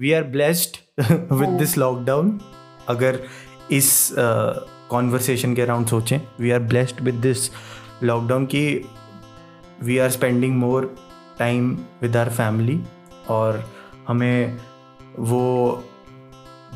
[0.00, 0.76] We are blessed
[1.32, 2.40] with this lockdown
[2.88, 3.20] अगर
[3.70, 4.14] इस
[4.90, 7.50] conversation के अराउंड सोचें we are blessed with this
[8.02, 8.88] lockdown की
[9.82, 10.94] we are spending more
[11.38, 12.82] time with our family
[13.28, 13.72] और
[14.08, 14.60] हमें
[15.18, 15.84] वो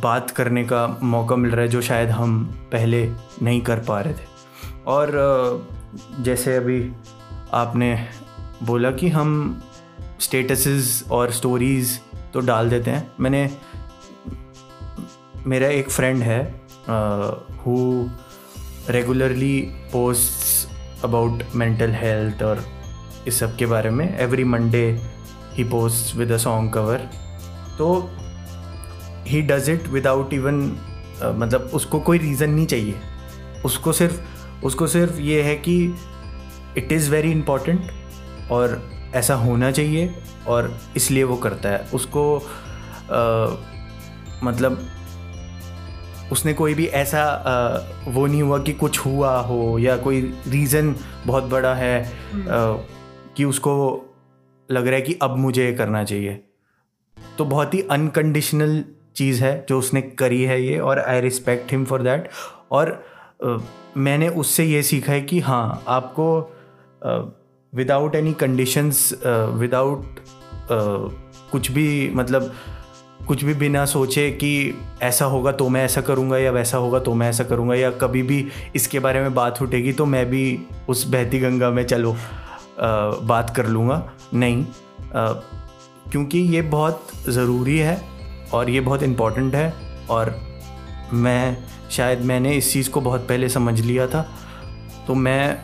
[0.03, 3.13] बात करने का मौका मिल रहा है जो शायद हम पहले
[3.43, 4.29] नहीं कर पा रहे थे।
[4.87, 5.11] और
[6.21, 6.93] जैसे अभी
[7.53, 8.09] आपने
[8.63, 9.63] बोला कि हम
[10.21, 11.99] स्टेटसेस और स्टोरीज़
[12.35, 13.51] तो डाल देते हैं। मैंने
[15.47, 16.41] मेरा एक फ्रेंड है
[17.59, 17.77] who
[18.91, 19.61] regularly
[19.93, 22.65] post about mental health और
[23.29, 24.85] इस सब के बारे में। Every Monday
[25.55, 27.09] he post with a song cover
[27.79, 27.89] तो
[29.27, 30.61] he does it without even
[31.39, 33.01] मतलब उसको कोई रीज़न नहीं चाहिए।
[33.65, 34.21] उसको सिर्फ़
[34.67, 35.77] उसको सिर्फ़ ये है कि
[36.79, 37.91] इट इज़ वेरी इंपॉर्टेंट
[38.51, 38.81] और
[39.15, 40.15] ऐसा होना चाहिए
[40.49, 43.57] और इसलिए वो करता है। उसको आ,
[44.45, 44.87] मतलब
[46.33, 47.79] उसने कोई भी ऐसा आ,
[48.11, 52.09] वो नहीं हुआ कि कुछ हुआ हो या कोई रीज़न बहुत बड़ा है आ,
[53.37, 54.05] कि उसको
[54.71, 56.45] लग रहा है कि अब मुझे करना चाहिए।
[57.39, 58.85] तो बहुत ही अनकंडीशनल
[59.17, 62.29] चीज़ है जो उसने करी है ये और I respect him for that
[62.71, 63.05] और
[63.45, 63.57] आ,
[63.97, 66.57] मैंने उससे ये सीखा है कि हाँ आपको
[67.75, 69.13] विदाउट एनी कंडीशंस
[69.55, 70.19] विदाउट
[71.53, 72.53] कुछ भी मतलब
[73.29, 77.15] कुछ भी बिना सोचे कि ऐसा होगा तो मैं ऐसा करूँगा या वैसा होगा तो
[77.15, 81.07] मैं ऐसा करूँगा या कभी भी इसके बारे में बात उठेगी तो मैं भी उस
[81.09, 82.17] बहती गंगा में चलो आ,
[83.23, 84.65] बात कर लूँगा। नहीं
[85.15, 85.33] आ,
[86.11, 88.03] क्योंकि ये बहुत ज़रूरी है
[88.53, 89.75] और ये बहुत इंपॉर्टेंट है
[90.11, 90.35] और
[91.13, 94.29] मैं शायद मैंने इस चीज़ को बहुत पहले समझ लिया था।
[95.07, 95.59] तो मैं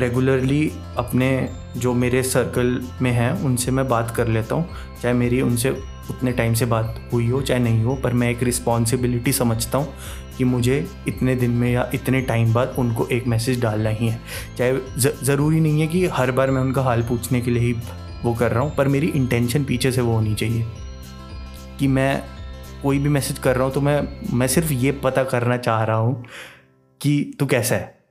[0.00, 4.68] रेगुलरली अपने जो मेरे सर्कल में हैं, उनसे मैं बात कर लेता हूँ।
[5.02, 5.70] चाहे मेरी उनसे
[6.10, 9.94] उतने टाइम से बात हुई हो, चाहे नहीं हो, पर मैं एक रिस्पॉन्सिबिलिटी समझता हूँ
[10.38, 14.20] कि मुझे इतने दिन में या इतने टाइम बाद उनको एक मैसेज डालना ही है।
[14.58, 17.72] चाहे ज़रूरी नहीं है कि हर बार मैं उनका हाल पूछने के लिए ही
[18.24, 20.66] वो कर रहा हूँ, पर मेरी इंटेंशन पीछे से वो होनी चाहिए
[21.78, 22.22] कि मैं
[22.82, 24.00] कोई भी मैसेज कर रहा हूँ तो मैं
[24.32, 26.24] मैं सिर्फ़ ये पता करना चाह रहा हूँ
[27.00, 28.03] कि तू कैसा है।